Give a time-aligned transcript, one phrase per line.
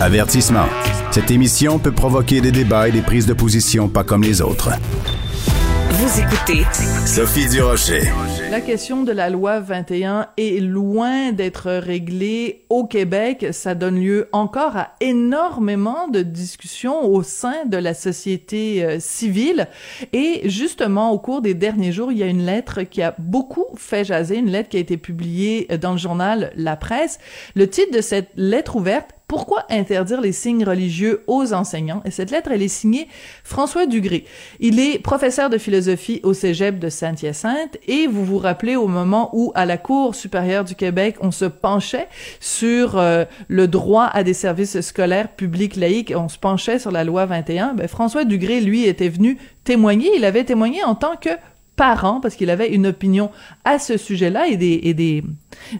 [0.00, 0.66] Avertissement.
[1.12, 4.70] Cette émission peut provoquer des débats et des prises de position pas comme les autres.
[5.90, 6.64] Vous écoutez
[7.06, 8.02] Sophie Durocher.
[8.50, 13.46] La question de la loi 21 est loin d'être réglée au Québec.
[13.52, 19.68] Ça donne lieu encore à énormément de discussions au sein de la société euh, civile.
[20.12, 23.66] Et justement, au cours des derniers jours, il y a une lettre qui a beaucoup
[23.76, 27.20] fait jaser, une lettre qui a été publiée dans le journal La Presse.
[27.54, 32.02] Le titre de cette lettre ouverte, pourquoi interdire les signes religieux aux enseignants?
[32.04, 33.08] Et cette lettre, elle est signée
[33.42, 34.24] François Dugré.
[34.60, 39.30] Il est professeur de philosophie au Cégep de Saint-Hyacinthe et vous vous rappelez au moment
[39.32, 42.08] où, à la Cour supérieure du Québec, on se penchait
[42.38, 47.04] sur euh, le droit à des services scolaires publics laïques, on se penchait sur la
[47.04, 50.10] loi 21, ben, François Dugré, lui, était venu témoigner.
[50.16, 51.30] Il avait témoigné en tant que
[51.76, 53.30] parent parce qu'il avait une opinion
[53.64, 55.24] à ce sujet-là et des, et des,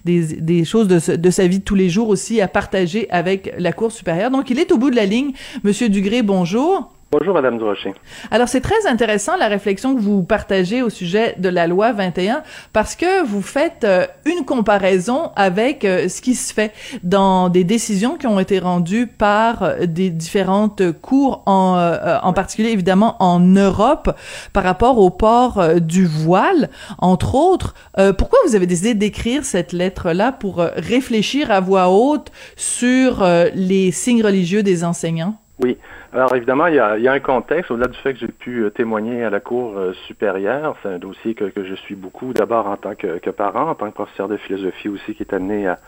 [0.05, 3.55] des, des choses de, de, sa vie de tous les jours aussi à partager avec
[3.59, 4.31] la Cour supérieure.
[4.31, 5.33] Donc, il est au bout de la ligne.
[5.63, 6.94] Monsieur Dugré, bonjour.
[7.17, 7.95] Bonjour, Madame Durocher.
[8.33, 12.43] Alors, c'est très intéressant la réflexion que vous partagez au sujet de la loi 21
[12.73, 16.73] parce que vous faites euh, une comparaison avec euh, ce qui se fait
[17.05, 21.79] dans des décisions qui ont été rendues par euh, des différentes cours, en,
[22.21, 24.11] en particulier évidemment en Europe,
[24.53, 27.75] par rapport au port du voile, entre autres.
[28.19, 33.25] pourquoi vous avez décidé d'écrire cette lettre-là pour réfléchir à voix haute sur
[33.55, 35.39] les signes religieux des enseignants?
[35.61, 35.79] Oui.
[36.13, 38.29] Alors évidemment, il y a, il y a un contexte, au-delà du fait que j'ai
[38.29, 41.95] pu euh, témoigner à la Cour euh, supérieure, c'est un dossier que, que, je suis
[41.95, 45.23] beaucoup, d'abord en tant que, que, parent, en tant que professeur de philosophie aussi, qui
[45.23, 45.79] est amené à,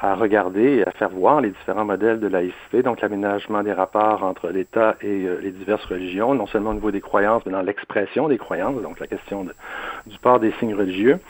[0.00, 4.24] à regarder et à faire voir les différents modèles de laïcité, donc l'aménagement des rapports
[4.24, 7.62] entre l'État et euh, les diverses religions, non seulement au niveau des croyances, mais dans
[7.62, 9.54] l'expression des croyances, donc la question de,
[10.06, 11.20] du port des signes religieux.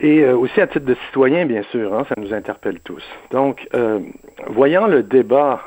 [0.00, 3.04] Et aussi à titre de citoyen, bien sûr, hein, ça nous interpelle tous.
[3.30, 4.00] Donc, euh,
[4.48, 5.60] voyant le débat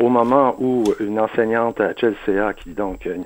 [0.00, 3.18] au moment où une enseignante à Chelsea, qui donc euh,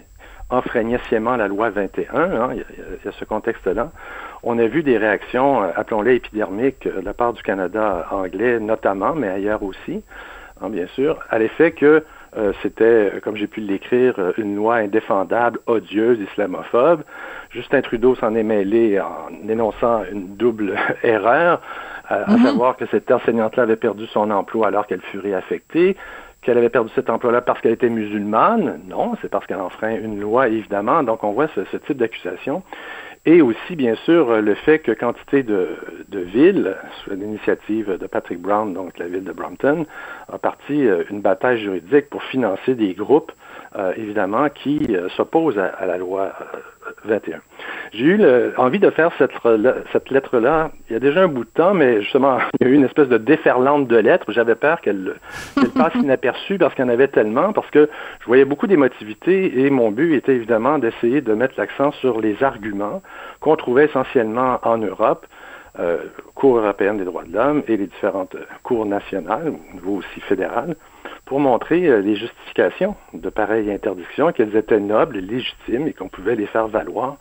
[0.51, 2.65] enfreignait sciemment la loi 21, hein, il, y a,
[3.01, 3.93] il, y a, ce contexte-là,
[4.43, 9.15] on a vu des réactions, euh, appelons-les épidermiques, de la part du Canada anglais notamment,
[9.15, 10.03] mais ailleurs aussi,
[10.61, 12.05] hein, bien sûr, à l'effet que
[12.37, 17.05] euh, c'était, comme j'ai pu l'écrire, une loi indéfendable, odieuse, islamophobe.
[17.51, 20.75] Justin Trudeau s'en est mêlé en énonçant une double
[21.05, 21.61] erreur,
[22.09, 22.35] à, mm -hmm.
[22.35, 25.97] à savoir que cette enseignante-là avait perdu son emploi alors qu'elle fut réaffectée
[26.45, 28.81] qu'elle avait perdu cet emploi-là parce qu'elle était musulmane.
[28.89, 31.03] Non, c'est parce qu'elle enfreint une loi, évidemment.
[31.03, 32.63] Donc, on voit ce, type d'accusation.
[33.27, 35.71] Et aussi, bien sûr, le fait que quantité de,
[36.09, 39.87] de villes, sous l'initiative de Patrick Brown, donc la ville de Brampton,
[40.31, 43.33] a parti une bataille juridique pour financer des groupes,
[43.77, 47.41] euh, évidemment, qui euh, s'opposent à, à, la loi euh, 21.
[47.93, 49.33] J'ai eu le, envie de faire cette,
[49.93, 52.73] cette lettre-là il y a déjà un bout de temps, mais justement, il y a
[52.73, 54.31] eu une espèce de déferlante de lettres.
[54.33, 55.15] J'avais peur qu'elle
[55.57, 57.89] qu passe inaperçue parce qu'il y en avait tellement, parce que
[58.21, 62.43] je voyais beaucoup d'émotivité et mon but était évidemment d'essayer de mettre l'accent sur les
[62.43, 63.03] arguments
[63.41, 65.27] qu'on trouvait essentiellement en Europe,
[65.81, 65.99] euh,
[66.37, 70.77] Cour européenne des droits de l'homme et les différentes cours nationales, au niveau aussi fédéral,
[71.25, 76.09] pour montrer euh, les justifications de pareilles interdictions, qu'elles étaient nobles et légitimes et qu'on
[76.09, 77.17] pouvait les faire valoir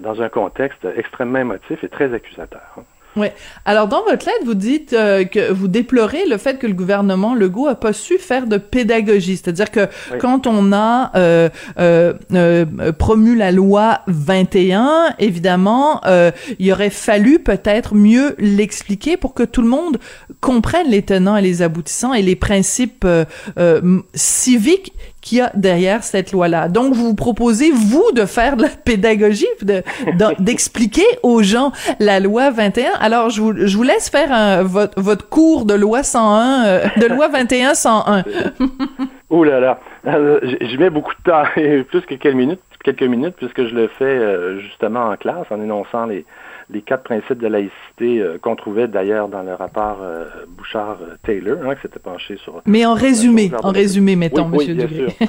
[0.00, 2.84] dans un contexte extrêmement émotif et très accusateur.
[3.18, 3.28] Oui.
[3.64, 7.34] Alors, dans votre lettre, vous dites euh, que vous déplorez le fait que le gouvernement
[7.34, 9.36] Legault a pas su faire de pédagogie.
[9.36, 10.18] C'est-à-dire que oui.
[10.20, 11.48] quand on a euh,
[11.80, 16.00] euh, promu la loi 21, évidemment,
[16.58, 19.98] il aurait fallu peut-être mieux l'expliquer pour que tout le monde
[20.40, 23.06] comprenne les tenants et les aboutissants et les principes
[24.14, 26.68] civiques qu'il y a derrière cette loi-là.
[26.68, 29.46] Donc, vous vous proposez, vous, de faire de la pédagogie,
[30.38, 32.92] d'expliquer de, aux gens la loi 21.
[33.00, 36.80] Alors, je vous, je vous laisse faire un, votre, votre cours de loi 101, euh,
[36.96, 38.24] de loi 21 101.
[39.30, 39.78] Ouh là là,
[40.62, 41.42] j'y mets beaucoup de temps,
[41.90, 45.60] plus que quelques minutes, quelques minutes, puisque je le fais euh, justement en classe, en
[45.60, 46.24] énonçant les,
[46.70, 51.74] les quatre principes de laïcité euh, qu'on trouvait d'ailleurs dans le rapport euh, Bouchard-Taylor, hein,
[51.74, 52.62] qui s'était penché sur...
[52.66, 55.28] Mais en résumé, en résumé, mettons, oui, Monsieur oui, bien sûr.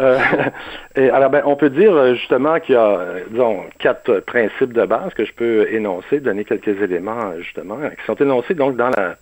[0.00, 0.18] euh,
[0.96, 2.98] et alors, ben, on peut dire justement qu'il y a,
[3.30, 8.16] disons, quatre principes de base que je peux énoncer, donner quelques éléments, justement, qui sont
[8.16, 9.16] énoncés donc dans la,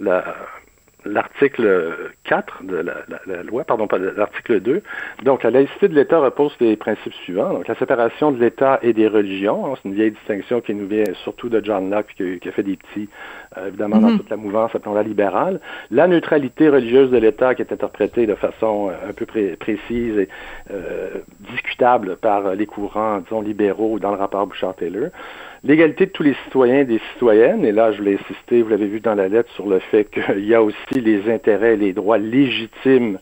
[0.00, 0.24] la
[1.04, 4.82] l'article 4 de la, la, la, loi, pardon, pas l'article 2.
[5.24, 7.52] Donc, la laïcité de l'État repose les principes suivants.
[7.52, 9.66] Donc, la séparation de l'État et des religions.
[9.66, 12.52] Hein, c'est une vieille distinction qui nous vient surtout de John Locke, qui, qui a
[12.52, 13.08] fait des petits,
[13.56, 14.10] euh, évidemment, mm -hmm.
[14.10, 15.60] dans toute la mouvance, appelons-la libérale.
[15.90, 20.28] La neutralité religieuse de l'État, qui est interprétée de façon un peu pré précise et
[20.70, 21.10] euh,
[21.52, 25.10] discutable par les courants, disons, libéraux dans le rapport Bouchard-Taylor
[25.64, 28.86] l'égalité de tous les citoyens et des citoyennes, et là je l'ai insisté, vous l'avez
[28.86, 31.92] vu dans la lettre, sur le fait qu'il y a aussi les intérêts et les
[31.92, 33.18] droits légitimes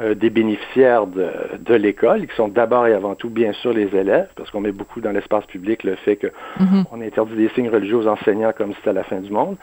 [0.00, 1.28] euh, des bénéficiaires de,
[1.58, 4.72] de l'école, qui sont d'abord et avant tout, bien sûr, les élèves, parce qu'on met
[4.72, 7.06] beaucoup dans l'espace public le fait qu'on mm-hmm.
[7.06, 9.56] interdit des signes religieux aux enseignants comme si c'était la fin du monde.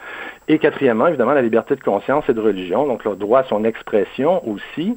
[0.46, 3.64] Et quatrièmement, évidemment, la liberté de conscience et de religion, donc le droit à son
[3.64, 4.96] expression aussi.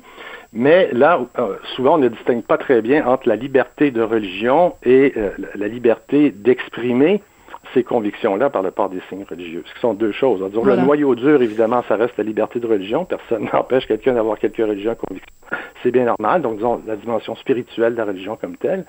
[0.53, 4.75] Mais là, euh, souvent, on ne distingue pas très bien entre la liberté de religion
[4.83, 7.21] et euh, la liberté d'exprimer
[7.73, 9.63] ces convictions-là par le port des signes religieux.
[9.73, 10.41] Ce sont deux choses.
[10.41, 13.05] Le noyau dur, évidemment, ça reste la liberté de religion.
[13.05, 15.33] Personne n'empêche quelqu'un d'avoir quelques religions convictions.
[15.81, 16.41] C'est bien normal.
[16.41, 18.85] Donc, disons, la dimension spirituelle de la religion comme telle.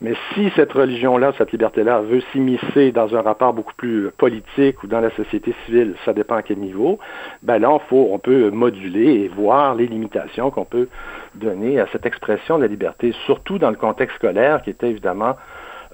[0.00, 4.86] Mais si cette religion-là, cette liberté-là, veut s'immiscer dans un rapport beaucoup plus politique ou
[4.86, 7.00] dans la société civile, ça dépend à quel niveau,
[7.42, 10.88] ben là, on, faut, on peut moduler et voir les limitations qu'on peut
[11.34, 15.34] donner à cette expression de la liberté, surtout dans le contexte scolaire, qui était évidemment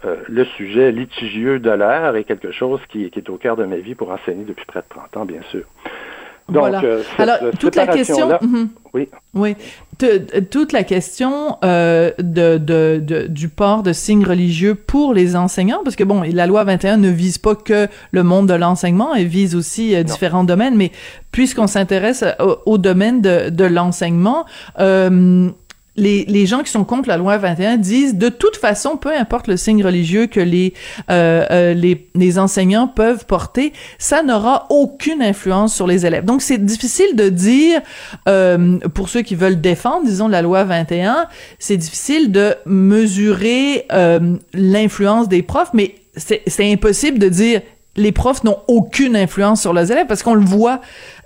[0.04, 3.76] euh, le sujet litigieux de l'heure est quelque chose qui, est au cœur de ma
[3.76, 5.64] vie pour enseigner depuis près de 30 ans, bien sûr.
[6.48, 6.82] Donc, voilà.
[6.84, 8.68] Euh, Alors, toute la question, mhm.
[8.92, 9.56] oui, oui,
[10.50, 15.96] toute la question euh, de, de, du port de signes religieux pour les enseignants, parce
[15.96, 19.54] que bon, la loi 21 ne vise pas que le monde de l'enseignement, elle vise
[19.54, 20.92] aussi différents domaines, mais
[21.32, 22.24] puisqu'on s'intéresse
[22.66, 24.44] au, domaine de, de l'enseignement,
[25.96, 29.46] les, les, gens qui sont contre la loi 21 disent de toute façon, peu importe
[29.46, 30.74] le signe religieux que les,
[31.10, 36.24] euh, euh, les, les, enseignants peuvent porter, ça n'aura aucune influence sur les élèves.
[36.24, 37.80] Donc c'est difficile de dire,
[38.28, 41.26] euh, pour ceux qui veulent défendre, disons, la loi 21,
[41.58, 47.60] c'est difficile de mesurer euh, l'influence des profs, mais c'est impossible de dire
[47.96, 50.80] les profs n'ont aucune influence sur les élèves parce qu'on le voit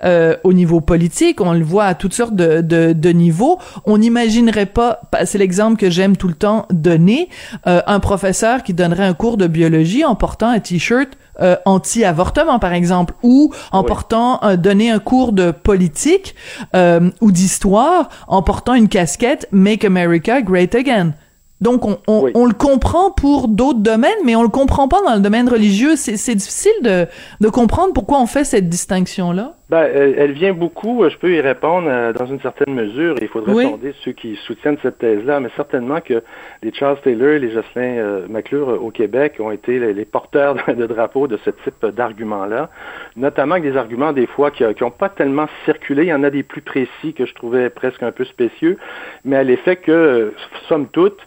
[0.04, 3.58] euh, au niveau politique, on le voit à toutes sortes de, de, de niveaux.
[3.84, 7.28] On n'imaginerait pas, c'est l'exemple que j'aime tout le temps donner,
[7.66, 11.10] euh, un professeur qui donnerait un cours de biologie en portant un t-shirt
[11.40, 16.34] euh, anti-avortement par exemple ou en portant donner un cours de politique
[16.74, 21.12] ou d'histoire en portant une casquette Make America Great Again.
[21.60, 25.14] Donc, on, on, on, le comprend pour d'autres domaines, mais on le comprend pas dans
[25.14, 25.96] le domaine religieux.
[25.96, 27.06] C'est difficile de,
[27.40, 29.54] de, comprendre pourquoi on fait cette distinction-là.
[29.68, 33.16] Ben, elle, vient beaucoup, je peux y répondre euh, dans une certaine mesure.
[33.20, 33.94] Il faudrait oui.
[34.02, 36.22] ceux qui soutiennent cette thèse-là, mais certainement que
[36.62, 40.56] les Charles Taylor et les Jocelyn euh, McClure euh, au Québec ont été les, porteurs
[40.68, 42.70] de, drapeaux de ce type d'arguments-là,
[43.16, 46.04] notamment avec des arguments des fois qui n'ont pas tellement circulé.
[46.04, 48.78] Il y en a des plus précis que je trouvais presque un peu spécieux,
[49.26, 50.32] mais à l'effet que,
[50.68, 51.24] somme toute, euh,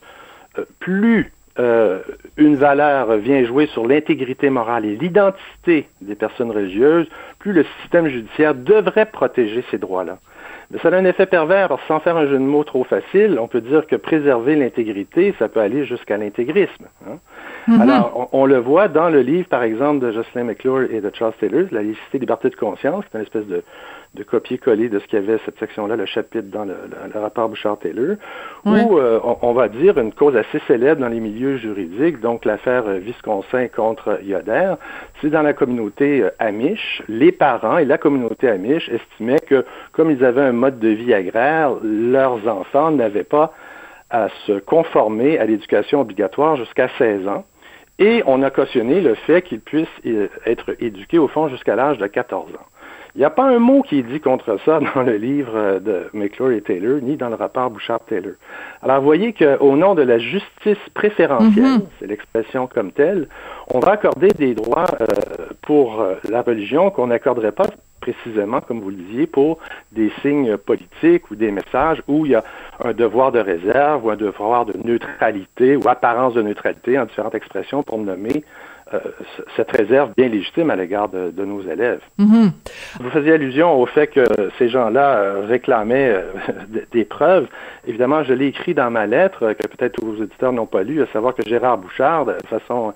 [0.79, 1.99] plus euh,
[2.37, 7.07] une valeur vient jouer sur l'intégrité morale et l'identité des personnes religieuses,
[7.39, 10.19] plus le système judiciaire devrait protéger ces droits-là.
[10.71, 13.49] Mais ça a un effet pervers, sans faire un jeu de mots trop facile, on
[13.49, 16.85] peut dire que préserver l'intégrité, ça peut aller jusqu'à l'intégrisme.
[17.05, 17.17] Hein.
[17.67, 17.81] Mm-hmm.
[17.81, 21.33] Alors, on, le voit dans le livre, par exemple, de Jocelyn McClure et de Charles
[21.39, 23.63] Taylor, La licité liberté de conscience, qui est une espèce de,
[24.13, 26.75] de copier-coller de ce qu'il y avait cette section-là, le chapitre dans le,
[27.15, 28.17] rapport Bouchard-Taylor,
[28.65, 32.83] où euh, on, va dire une cause assez célèbre dans les milieux juridiques, donc l'affaire
[32.83, 34.73] Visconsin contre Yoder,
[35.21, 40.11] c'est dans la communauté euh, Amish, les parents et la communauté Amish estimaient que comme
[40.11, 43.53] ils avaient un mode de vie agraire, leurs enfants n'avaient pas
[44.09, 47.45] à se conformer à l'éducation obligatoire jusqu'à 16 ans.
[48.01, 49.87] Et on a cautionné le fait qu'ils puissent
[50.47, 52.65] être éduqués au fond jusqu'à l'âge de 14 ans.
[53.15, 56.09] Il n'y a pas un mot qui est dit contre ça dans le livre de
[56.13, 58.33] McClure et Taylor, ni dans le rapport Bouchard-Taylor.
[58.81, 61.87] Alors, vous voyez qu'au nom de la justice préférentielle, mm-hmm.
[61.99, 63.27] c'est l'expression comme telle,
[63.73, 65.05] on va accorder des droits euh,
[65.61, 67.67] pour euh, la religion qu'on n'accorderait pas
[68.01, 69.59] précisément, comme vous le disiez, pour
[69.91, 72.43] des signes politiques ou des messages où il y a
[72.83, 77.35] un devoir de réserve ou un devoir de neutralité ou apparence de neutralité en différentes
[77.35, 78.70] expressions pour nommer euh,
[79.55, 82.01] cette réserve bien légitime à l'égard de, nos élèves.
[82.19, 82.51] Mm-hmm.
[82.99, 84.25] Vous faisiez allusion au fait que
[84.57, 86.21] ces gens-là euh, réclamaient euh,
[86.91, 87.47] des preuves.
[87.87, 91.07] Évidemment, je l'ai écrit dans ma lettre, que peut-être vos auditeurs n'ont pas lu, à
[91.07, 92.93] savoir que Gérard Bouchard, de façon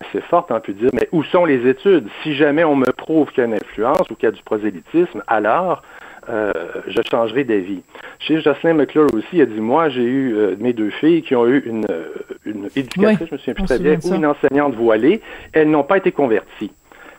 [0.00, 2.08] assez forte, on peut dire, mais où sont les études?
[2.22, 4.42] Si jamais on me prouve qu'il y a une influence ou qu'il y a du
[4.42, 5.82] prosélytisme, alors
[6.28, 6.52] euh,
[6.88, 7.82] je changerai d'avis.
[8.18, 11.36] Chez Jocelyn McClure aussi, il a dit, moi, j'ai eu euh, mes deux filles qui
[11.36, 12.08] ont eu une, euh,
[12.44, 15.20] une éducatrice, je me souviens plus très bien, ou une enseignante voilée,
[15.52, 16.72] elles n'ont pas été converties.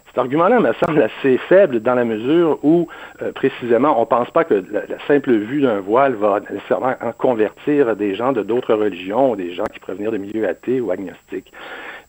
[0.08, 2.88] Cet argument-là me semble assez faible dans la mesure où,
[3.36, 7.12] précisément, on ne pense pas que la, la simple vue d'un voile va nécessairement en
[7.12, 10.82] convertir des gens de d'autres religions ou des gens qui peuvent venir de milieux athées
[10.82, 11.54] ou agnostiques.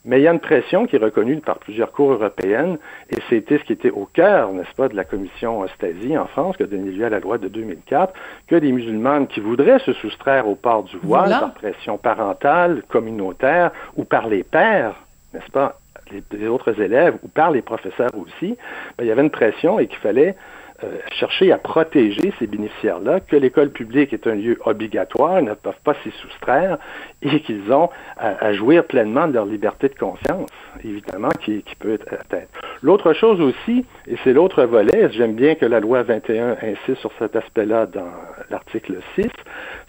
[0.08, 2.78] Mais il y a une pression qui est reconnue par plusieurs cours européennes,
[3.10, 6.56] et c'était ce qui était au cœur, n'est-ce pas, de la commission Stasi en France,
[6.56, 8.14] qui a donné lieu à la loi de 2004,
[8.46, 13.70] que des musulmanes qui voudraient se soustraire au port du voile par pression parentale, communautaire
[13.96, 14.94] ou par les pères,
[15.34, 15.78] n'est-ce pas,
[16.10, 18.56] les, autres élèves ou par les professeurs aussi,
[18.96, 20.36] ben, il y avait une pression et qu'il fallait
[20.84, 25.54] euh, chercher à protéger ces bénéficiaires-là, que l'école publique est un lieu obligatoire, ils ne
[25.54, 26.78] peuvent pas s'y soustraire
[27.20, 30.50] et qu'ils ont à, jouir pleinement de leur liberté de conscience,
[30.84, 32.48] évidemment, qui, peut être atteinte.
[32.82, 37.10] L'autre chose aussi, et c'est l'autre volet, j'aime bien que la loi 21 insiste sur
[37.18, 38.12] cet aspect-là dans
[38.50, 39.26] l'article 6,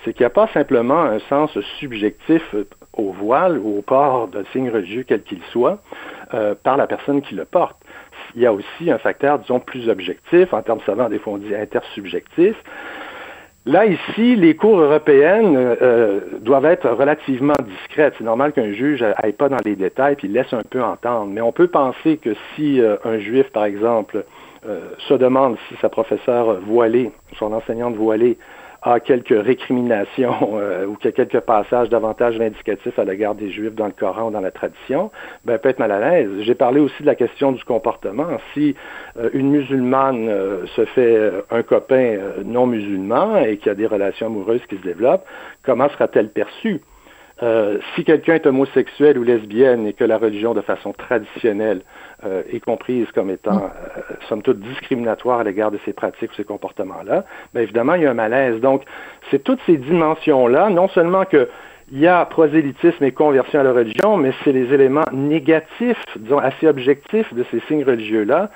[0.04, 2.44] c'est qu'il n'y a pas simplement un sens subjectif
[2.94, 5.80] au voile ou au port d'un signe religieux quel qu'il soit
[6.34, 7.78] euh, par la personne qui le porte
[8.36, 11.38] il y a aussi un facteur, disons, plus objectif, en termes savants, des fois on
[11.38, 12.56] dit intersubjectif.
[13.66, 18.16] Là, ici, les cours européennes euh, doivent être relativement discrètes.
[18.18, 21.28] C'est normal qu'un juge n'aille pas dans les détails puis laisse un peu entendre.
[21.28, 24.24] Mais on peut penser que si euh, un juif, par exemple,
[24.66, 28.38] euh, se demande si sa professeure voilée, son enseignante voilée,
[28.82, 33.52] a quelques récriminations euh, ou qu'il y a quelques passages davantage vindicatifs à l'égard des
[33.52, 35.12] Juifs dans le Coran ou dans la tradition,
[35.46, 36.30] ben, peut être mal à l'aise.
[36.42, 38.38] J'ai parlé aussi de la question du comportement.
[38.54, 38.76] Si
[39.18, 43.88] euh, une musulmane euh, se fait un copain non musulman et qu'il y a des
[43.88, 45.26] relations amoureuses qui se développent,
[45.64, 46.82] comment sera-t-elle perçue?
[47.42, 51.82] Euh, si quelqu'un est homosexuel ou lesbienne et que la religion, de façon traditionnelle,
[52.26, 56.36] euh, est comprise comme étant, euh, somme toute, discriminatoire à l'égard de ces pratiques ou
[56.36, 58.60] ces comportements-là, bien évidemment, il y a un malaise.
[58.60, 58.84] Donc,
[59.32, 61.48] c'est toutes ces dimensions-là, non seulement que
[61.92, 66.38] il y a prosélytisme et conversion à la religion, mais c'est les éléments négatifs, disons
[66.38, 68.52] assez objectifs de ces signes religieux-là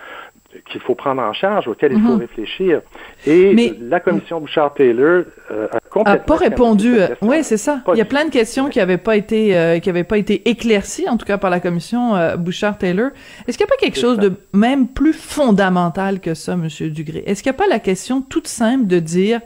[0.70, 2.20] qu'il faut prendre en charge, auquel il faut mhm.
[2.20, 2.82] réfléchir.
[3.26, 6.14] Et la commission Bouchard-Taylor euh, a complètement...
[6.14, 7.00] A pas répondu.
[7.00, 7.82] Euh, oui, c'est ça.
[7.94, 10.50] il y a plein de questions qui n'avaient pas été euh, qui avaient pas été
[10.50, 13.10] éclaircies, en tout cas par la commission Bouchard-Taylor.
[13.48, 17.24] Est-ce qu'il n'y a pas quelque chose de même plus fondamental que ça, Monsieur Dugré?
[17.26, 19.42] Est-ce qu'il n'y a pas la question toute simple de dire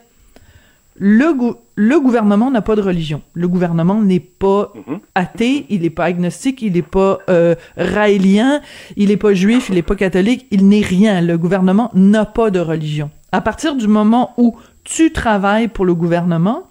[1.00, 1.34] le,
[1.76, 3.22] le gouvernement n'a pas de religion.
[3.34, 5.00] Le gouvernement n'est pas mhm.
[5.16, 8.62] athée, il n'est pas agnostique, il n'est pas euh, raélien,
[8.96, 11.22] il n'est pas juif, il n'est pas catholique, il n'est rien.
[11.22, 13.12] Le gouvernement n'a pas de religion.
[13.32, 16.64] À partir du moment où tu travailles pour le gouvernement,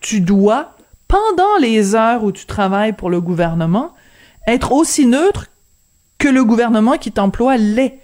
[0.00, 0.76] tu dois,
[1.08, 3.94] pendant les heures où tu travailles pour le gouvernement,
[4.46, 5.46] être aussi neutre
[6.18, 7.98] que le gouvernement qui t'emploie l'est.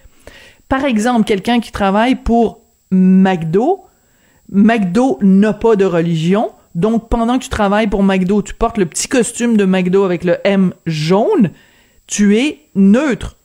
[0.69, 3.85] Par exemple, quelqu'un qui travaille pour McDo,
[4.51, 6.53] McDo n'a pas de religion.
[6.75, 10.25] Donc, pendant que tu travailles pour McDo, tu portes le petit costume de McDo avec
[10.25, 11.51] le M jaune,
[12.07, 13.37] tu es neutre.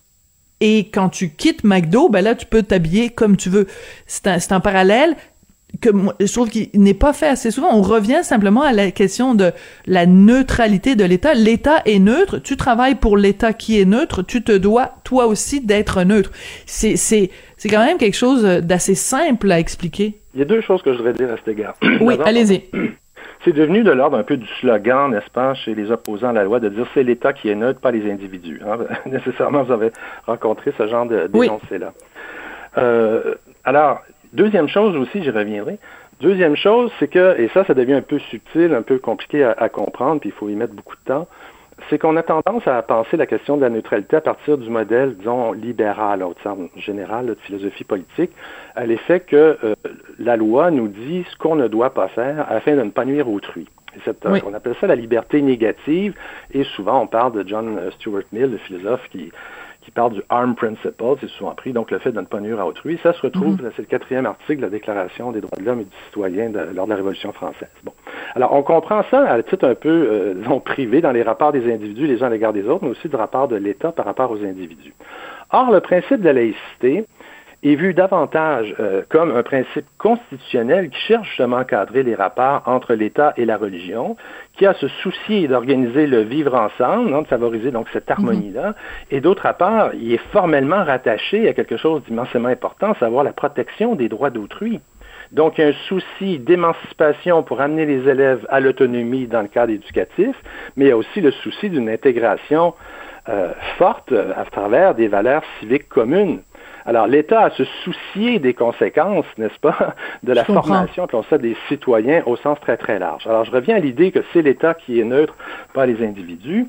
[0.61, 3.67] Et quand tu quittes McDo, ben là, tu peux t'habiller comme tu veux.
[4.07, 5.15] C'est un, un, parallèle
[5.79, 5.89] que
[6.19, 7.69] je trouve qu'il n'est pas fait assez souvent.
[7.71, 9.53] On revient simplement à la question de
[9.85, 11.33] la neutralité de l'État.
[11.33, 12.39] L'État est neutre.
[12.39, 14.23] Tu travailles pour l'État qui est neutre.
[14.23, 16.31] Tu te dois, toi aussi, d'être neutre.
[16.65, 20.18] C'est, c'est, c'est quand même quelque chose d'assez simple à expliquer.
[20.33, 21.75] Il y a deux choses que je voudrais dire à cet égard.
[22.01, 22.69] Oui, allez-y.
[23.45, 26.43] C'est devenu de l'ordre un peu du slogan, n'est-ce pas, chez les opposants à la
[26.43, 28.59] loi, de dire c'est l'État qui est neutre, pas les individus.
[28.65, 28.79] Hein.
[29.05, 29.91] Nécessairement, vous avez
[30.27, 31.93] rencontré ce genre de d'énoncé-là.
[32.77, 34.01] Euh, alors,
[34.33, 35.79] deuxième chose aussi, j'y reviendrai.
[36.19, 39.51] Deuxième chose, c'est que, et ça, ça devient un peu subtil, un peu compliqué à,
[39.57, 41.27] à comprendre, puis il faut y mettre beaucoup de temps,
[41.89, 45.15] c'est qu'on a tendance à penser la question de la neutralité à partir du modèle,
[45.17, 48.31] disons, libéral, au sens général de philosophie politique,
[48.75, 49.75] à l'effet que euh,
[50.17, 53.29] la loi nous dit ce qu'on ne doit pas faire afin de ne pas nuire
[53.29, 53.67] autrui.
[54.45, 56.13] On appelle ça la liberté négative,
[56.53, 59.31] et souvent on parle de John Stuart Mill, le philosophe qui
[59.89, 62.59] qui parle du harm principle, c'est souvent pris, donc le fait de ne pas nuire
[62.59, 62.99] à autrui.
[63.01, 63.71] Ça se retrouve, mhm.
[63.75, 66.85] c'est le quatrième article de la Déclaration des droits de l'homme et du citoyen lors
[66.85, 67.69] de la Révolution française.
[67.83, 67.93] Bon.
[68.35, 71.71] Alors, on comprend ça à titre un peu, euh, disons, privé dans les rapports des
[71.73, 74.29] individus les uns à l'égard des autres, mais aussi du rapport de l'État par rapport
[74.29, 74.93] aux individus.
[75.51, 77.05] Or, le principe de la laïcité,
[77.63, 82.63] est vu davantage euh, comme un principe constitutionnel qui cherche justement à encadrer les rapports
[82.65, 84.15] entre l'État et la religion,
[84.53, 88.75] qui a ce souci d'organiser le vivre ensemble, de favoriser donc cette harmonie-là,
[89.11, 93.95] et d'autre part, il est formellement rattaché à quelque chose d'immensément important, savoir la protection
[93.95, 94.79] des droits d'autrui.
[95.31, 99.47] Donc, il y a un souci d'émancipation pour amener les élèves à l'autonomie dans le
[99.47, 100.35] cadre éducatif,
[100.75, 102.73] mais il y a aussi le souci d'une intégration
[103.27, 106.41] euh, forte à travers des valeurs civiques communes.
[106.89, 109.93] Alors, l'État a se soucier des conséquences, n'est-ce pas,
[110.23, 113.27] de la formation, on ça, des citoyens au sens très, très large.
[113.27, 115.35] Alors, je reviens à l'idée que c'est l'État qui est neutre,
[115.75, 116.65] pas les individus.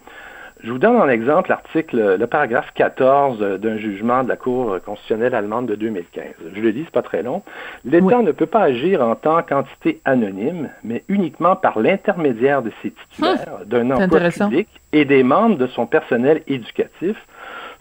[0.62, 5.34] Je vous donne en exemple l'article, le paragraphe 14 d'un jugement de la Cour constitutionnelle
[5.34, 6.24] allemande de 2015.
[6.54, 7.42] Je le dis, c'est pas très long.
[7.86, 12.90] L'État ne peut pas agir en tant qu'entité anonyme, mais uniquement par l'intermédiaire de ses
[12.90, 17.16] titulaires, hum, d'un emploi public et des membres de son personnel éducatif.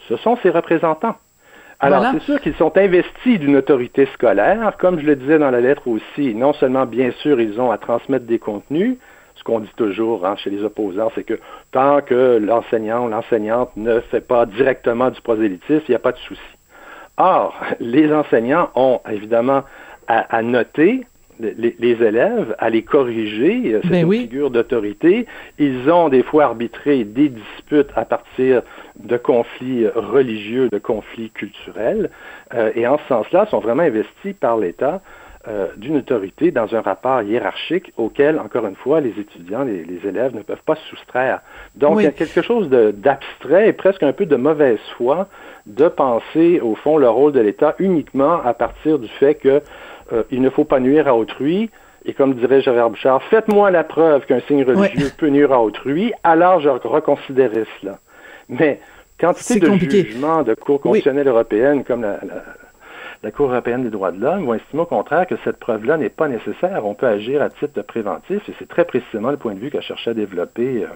[0.07, 1.17] Ce sont ses représentants.
[1.81, 4.73] Alors, c'est sûr qu'ils sont investis d'une autorité scolaire.
[4.79, 7.77] Comme je le disais dans la lettre aussi, non seulement, bien sûr, ils ont à
[7.77, 8.97] transmettre des contenus,
[9.35, 11.39] ce qu'on dit toujours hein, chez les opposants, c'est que
[11.71, 16.11] tant que l'enseignant ou l'enseignante ne fait pas directement du prosélytisme, il n'y a pas
[16.11, 16.41] de souci.
[17.17, 19.63] Or, les enseignants ont évidemment
[20.07, 21.05] à, noter
[21.39, 25.27] les, élèves, à les corriger, euh, c'est ben une figure d'autorité.
[25.59, 28.63] Ils ont des fois arbitré des disputes à partir
[28.99, 32.09] de conflits religieux, de conflits culturels,
[32.53, 35.01] euh, et en ce sens-là, sont vraiment investis par l'État
[35.47, 40.35] euh, d'une autorité dans un rapport hiérarchique auquel, encore une fois, les étudiants, les, élèves
[40.35, 41.39] ne peuvent pas se soustraire.
[41.75, 45.27] Donc, il y a quelque chose d'abstrait et presque un peu de mauvaise foi
[45.65, 49.61] de penser, au fond, le rôle de l'État uniquement à partir du fait qu'il
[50.11, 51.69] euh, ne faut pas nuire à autrui.
[52.03, 56.11] Et comme dirait Gérard Bouchard, faites-moi la preuve qu'un signe religieux peut nuire à autrui,
[56.23, 57.99] alors je reconsidérerai cela.
[58.49, 58.79] Mais
[59.19, 60.03] quantité de compliqué.
[60.05, 62.19] jugements de Cour constitutionnelle européenne comme la
[63.21, 66.09] la Cour européenne des droits de l'homme vont estimer au contraire que cette preuve-là n'est
[66.09, 66.85] pas nécessaire.
[66.85, 69.69] On peut agir à titre de préventif et c'est très précisément le point de vue
[69.69, 70.87] qu'a cherché à développer euh,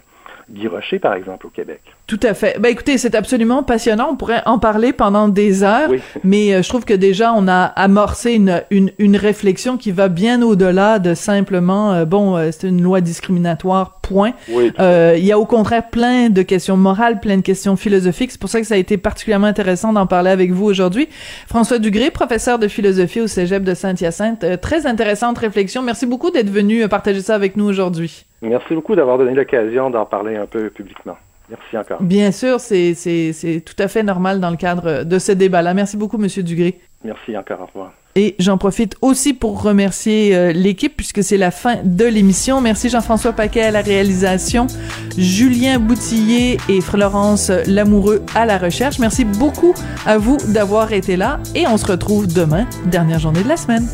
[0.50, 1.82] Guy Rocher, par exemple, au Québec.
[2.06, 2.60] Tout à fait.
[2.60, 4.10] Ben écoutez, c'est absolument passionnant.
[4.12, 5.90] On pourrait en parler pendant des heures,
[6.24, 10.10] mais euh, je trouve que déjà on a amorcé une, une, une réflexion qui va
[10.10, 14.00] bien au-delà de simplement euh, bon, euh, c'est une loi discriminatoire.
[14.04, 14.34] Point.
[14.50, 18.32] Il y a au contraire plein de questions morales, plein de questions philosophiques.
[18.32, 21.08] C'est pour ça que ça a été particulièrement intéressant d'en parler avec vous aujourd'hui.
[21.48, 24.60] François Dugré, professeur de philosophie au Cégep de Saint-Hyacinthe.
[24.60, 25.82] très intéressante réflexion.
[25.82, 28.26] Merci beaucoup d'être venu partager ça avec nous aujourd'hui.
[28.44, 31.18] Merci beaucoup d'avoir donné l'occasion d'en parler un peu publiquement.
[31.50, 32.02] Merci encore.
[32.02, 35.74] Bien sûr, c'est tout à fait normal dans le cadre de ce débat-là.
[35.74, 36.80] Merci beaucoup, Monsieur Dugré.
[37.04, 37.62] Merci encore.
[37.62, 37.94] Au revoir.
[38.16, 42.62] Et j'en profite aussi pour remercier euh, l'équipe puisque c'est la fin de l'émission.
[42.62, 44.68] Merci Jean-François Paquet à la réalisation,
[45.18, 49.00] Julien Boutillier et Florence Lamoureux à la recherche.
[49.00, 49.74] Merci beaucoup
[50.06, 53.88] à vous d'avoir été là et on se retrouve demain, dernière journée de la semaine.